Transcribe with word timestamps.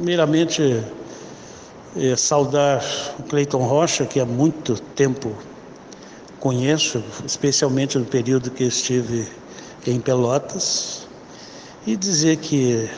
Primeiramente, 0.00 0.82
é, 1.94 2.16
saudar 2.16 2.82
o 3.18 3.22
Cleiton 3.24 3.62
Rocha, 3.66 4.06
que 4.06 4.18
há 4.18 4.24
muito 4.24 4.80
tempo 4.96 5.36
conheço, 6.38 7.04
especialmente 7.26 7.98
no 7.98 8.06
período 8.06 8.50
que 8.50 8.64
estive 8.64 9.28
em 9.86 10.00
Pelotas, 10.00 11.06
e 11.86 11.96
dizer 11.96 12.38
que 12.38 12.88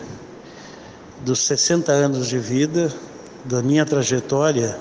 dos 1.25 1.41
60 1.41 1.91
anos 1.91 2.29
de 2.29 2.39
vida, 2.39 2.95
da 3.47 3.61
minha 3.63 3.85
trajetória, 3.85 4.81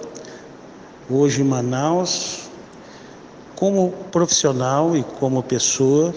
hoje 1.10 1.42
em 1.42 1.46
Manaus, 1.46 2.52
como 3.56 3.94
profissional 4.12 4.96
e 4.96 5.02
como 5.02 5.42
pessoa, 5.42 6.14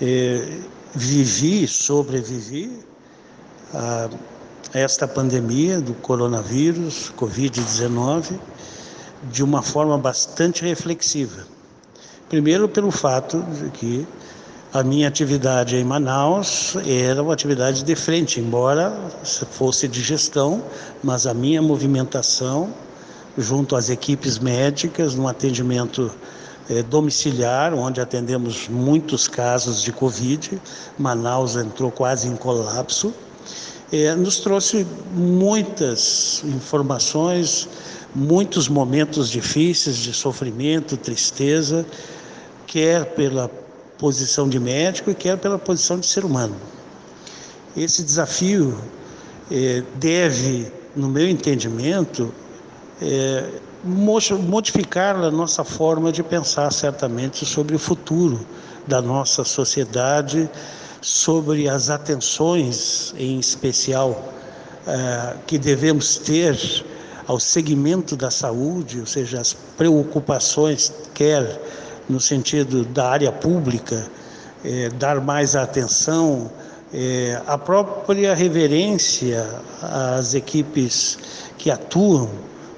é, 0.00 0.60
vivi 0.94 1.64
e 1.64 1.68
sobrevivi 1.68 2.82
a 3.74 4.08
esta 4.74 5.08
pandemia 5.08 5.80
do 5.80 5.94
coronavírus, 5.94 7.12
Covid-19, 7.16 8.38
de 9.30 9.42
uma 9.42 9.62
forma 9.62 9.96
bastante 9.98 10.64
reflexiva. 10.64 11.46
Primeiro, 12.28 12.68
pelo 12.68 12.90
fato 12.90 13.42
de 13.42 13.70
que 13.70 14.06
a 14.72 14.82
minha 14.82 15.08
atividade 15.08 15.76
em 15.76 15.84
Manaus 15.84 16.76
era 16.86 17.22
uma 17.22 17.32
atividade 17.32 17.82
de 17.82 17.96
frente, 17.96 18.38
embora 18.38 18.92
fosse 19.50 19.88
de 19.88 20.02
gestão, 20.02 20.62
mas 21.02 21.26
a 21.26 21.32
minha 21.32 21.62
movimentação 21.62 22.72
junto 23.38 23.76
às 23.76 23.88
equipes 23.88 24.38
médicas 24.38 25.14
no 25.14 25.28
atendimento 25.28 26.10
eh, 26.68 26.82
domiciliar, 26.82 27.72
onde 27.72 28.00
atendemos 28.00 28.68
muitos 28.68 29.26
casos 29.26 29.82
de 29.82 29.92
Covid, 29.92 30.60
Manaus 30.98 31.56
entrou 31.56 31.90
quase 31.90 32.28
em 32.28 32.36
colapso, 32.36 33.14
eh, 33.92 34.14
nos 34.14 34.38
trouxe 34.40 34.86
muitas 35.12 36.42
informações, 36.44 37.68
muitos 38.14 38.68
momentos 38.68 39.30
difíceis 39.30 39.96
de 39.96 40.12
sofrimento, 40.12 40.96
tristeza, 40.96 41.86
quer 42.66 43.06
pela 43.14 43.50
posição 43.96 44.48
de 44.48 44.60
médico 44.60 45.10
e 45.10 45.14
quer 45.14 45.38
pela 45.38 45.58
posição 45.58 45.98
de 45.98 46.06
ser 46.06 46.24
humano. 46.24 46.54
Esse 47.76 48.02
desafio 48.02 48.78
eh, 49.50 49.82
deve, 49.94 50.70
no 50.94 51.08
meu 51.08 51.28
entendimento, 51.28 52.32
eh, 53.00 53.48
modificar 53.84 55.16
a 55.16 55.30
nossa 55.30 55.64
forma 55.64 56.10
de 56.10 56.22
pensar 56.22 56.72
certamente 56.72 57.46
sobre 57.46 57.74
o 57.76 57.78
futuro 57.78 58.44
da 58.86 59.00
nossa 59.00 59.44
sociedade, 59.44 60.50
sobre 61.00 61.68
as 61.68 61.90
atenções 61.90 63.14
em 63.18 63.38
especial 63.38 64.32
eh, 64.86 65.36
que 65.46 65.58
devemos 65.58 66.16
ter 66.16 66.56
ao 67.26 67.38
segmento 67.38 68.16
da 68.16 68.30
saúde, 68.30 69.00
ou 69.00 69.06
seja, 69.06 69.38
as 69.38 69.52
preocupações, 69.52 70.90
quer 71.12 71.60
no 72.08 72.18
sentido 72.18 72.84
da 72.86 73.10
área 73.10 73.30
pública, 73.30 74.10
é, 74.64 74.88
dar 74.88 75.20
mais 75.20 75.54
atenção, 75.54 76.50
é, 76.92 77.40
a 77.46 77.58
própria 77.58 78.34
reverência 78.34 79.46
às 79.82 80.32
equipes 80.32 81.18
que 81.58 81.70
atuam 81.70 82.30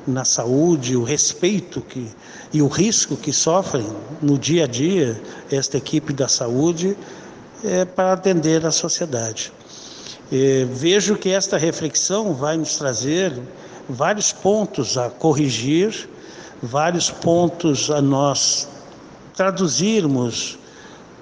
na 0.05 0.25
saúde, 0.25 0.97
o 0.97 1.05
respeito 1.05 1.81
que, 1.81 2.09
e 2.53 2.61
o 2.61 2.67
risco 2.67 3.17
que 3.17 3.33
sofrem 3.33 3.87
no 4.21 4.37
dia 4.37 4.65
a 4.65 4.67
dia 4.67 5.21
esta 5.51 5.77
equipe 5.77 6.13
da 6.13 6.27
saúde 6.27 6.97
é, 7.65 7.85
para 7.85 8.13
atender 8.13 8.65
a 8.65 8.71
sociedade. 8.71 9.53
É, 10.33 10.65
vejo 10.71 11.17
que 11.17 11.31
esta 11.31 11.59
reflexão 11.59 12.35
vai 12.35 12.57
nos 12.57 12.77
trazer 12.77 13.33
vários 13.89 14.33
pontos 14.33 14.97
a 14.97 15.11
corrigir, 15.11 16.09
vários 16.63 17.11
pontos 17.11 17.91
a 17.91 18.01
nós 18.01 18.69
traduzirmos 19.35 20.59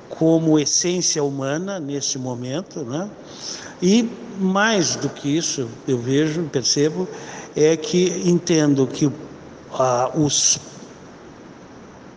como 0.09 0.59
essência 0.59 1.23
humana 1.23 1.79
nesse 1.79 2.19
momento, 2.19 2.85
né? 2.85 3.09
E 3.81 4.11
mais 4.39 4.97
do 4.97 5.09
que 5.09 5.37
isso, 5.37 5.69
eu 5.87 5.99
vejo, 5.99 6.43
percebo, 6.45 7.09
é 7.55 7.77
que 7.77 8.23
entendo 8.25 8.87
que 8.87 9.11
ah, 9.73 10.11
os 10.15 10.59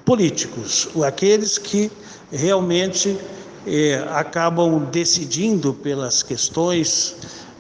políticos, 0.04 0.90
aqueles 1.06 1.58
que 1.58 1.92
realmente 2.32 3.18
eh, 3.66 4.04
acabam 4.10 4.86
decidindo 4.92 5.74
pelas 5.74 6.24
questões, 6.24 7.16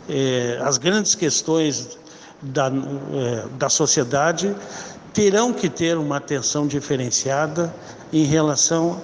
eh, 0.09 0.59
as 0.63 0.77
grandes 0.77 1.15
questões 1.15 1.97
da, 2.41 2.67
eh, 2.67 3.45
da 3.57 3.69
sociedade, 3.69 4.55
terão 5.13 5.53
que 5.53 5.69
ter 5.69 5.97
uma 5.97 6.17
atenção 6.17 6.65
diferenciada 6.65 7.73
em 8.11 8.23
relação 8.23 8.99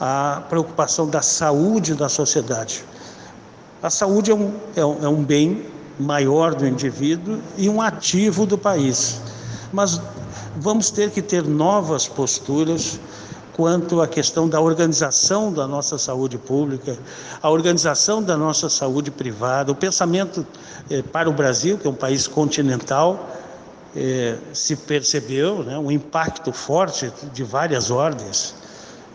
à 0.00 0.42
preocupação 0.48 1.08
da 1.08 1.22
saúde 1.22 1.94
da 1.94 2.08
sociedade. 2.08 2.84
A 3.82 3.90
saúde 3.90 4.30
é 4.30 4.34
um, 4.34 4.54
é 4.74 4.84
um, 4.84 5.04
é 5.04 5.08
um 5.08 5.22
bem 5.22 5.66
maior 5.98 6.54
do 6.54 6.66
indivíduo 6.66 7.40
e 7.56 7.68
um 7.68 7.80
ativo 7.80 8.46
do 8.46 8.58
país. 8.58 9.20
Mas 9.72 10.00
vamos 10.56 10.90
ter 10.90 11.10
que 11.10 11.22
ter 11.22 11.44
novas 11.44 12.08
posturas 12.08 12.98
quanto 13.62 14.00
à 14.00 14.08
questão 14.08 14.48
da 14.48 14.60
organização 14.60 15.52
da 15.52 15.68
nossa 15.68 15.96
saúde 15.96 16.36
pública, 16.36 16.98
a 17.40 17.48
organização 17.48 18.20
da 18.20 18.36
nossa 18.36 18.68
saúde 18.68 19.08
privada, 19.08 19.70
o 19.70 19.74
pensamento 19.76 20.44
eh, 20.90 21.00
para 21.00 21.30
o 21.30 21.32
Brasil, 21.32 21.78
que 21.78 21.86
é 21.86 21.90
um 21.90 21.94
país 21.94 22.26
continental, 22.26 23.30
é, 23.94 24.36
se 24.52 24.74
percebeu 24.74 25.62
né, 25.62 25.78
um 25.78 25.92
impacto 25.92 26.52
forte 26.52 27.12
de 27.32 27.44
várias 27.44 27.88
ordens 27.88 28.52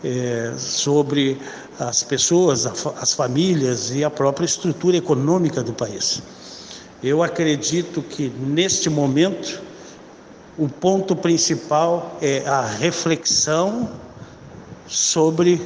é, 0.02 0.54
sobre 0.56 1.38
as 1.78 2.02
pessoas, 2.02 2.64
as 3.02 3.12
famílias 3.12 3.90
e 3.90 4.02
a 4.02 4.08
própria 4.08 4.46
estrutura 4.46 4.96
econômica 4.96 5.62
do 5.62 5.74
país. 5.74 6.22
Eu 7.02 7.22
acredito 7.22 8.00
que 8.00 8.30
neste 8.30 8.88
momento 8.88 9.60
o 10.56 10.70
ponto 10.70 11.14
principal 11.14 12.16
é 12.22 12.48
a 12.48 12.62
reflexão 12.62 14.07
sobre 14.88 15.60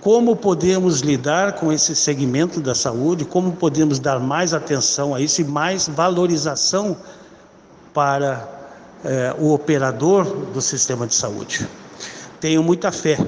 como 0.00 0.36
podemos 0.36 1.00
lidar 1.00 1.54
com 1.54 1.72
esse 1.72 1.96
segmento 1.96 2.60
da 2.60 2.74
saúde, 2.74 3.24
como 3.24 3.52
podemos 3.52 3.98
dar 3.98 4.20
mais 4.20 4.54
atenção 4.54 5.14
a 5.14 5.20
isso 5.20 5.40
e 5.40 5.44
mais 5.44 5.88
valorização 5.88 6.96
para 7.92 8.48
é, 9.04 9.34
o 9.38 9.52
operador 9.52 10.24
do 10.24 10.60
sistema 10.60 11.06
de 11.06 11.14
saúde. 11.14 11.68
Tenho 12.40 12.62
muita 12.62 12.92
fé. 12.92 13.18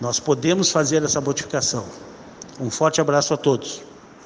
Nós 0.00 0.20
podemos 0.20 0.70
fazer 0.70 1.02
essa 1.02 1.20
modificação. 1.20 1.84
Um 2.60 2.70
forte 2.70 3.00
abraço 3.00 3.34
a 3.34 3.36
todos. 3.36 3.82